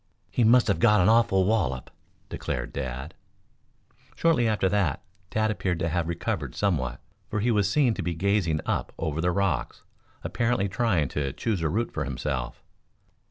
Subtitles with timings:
[0.31, 1.91] "He must have got an awful wallop,"
[2.27, 3.13] declared Dad.
[4.15, 8.15] Shortly after that Tad appeared to have recovered somewhat, for he was seen to be
[8.15, 9.83] gazing up over the rocks,
[10.23, 12.63] apparently trying to choose a route for himself.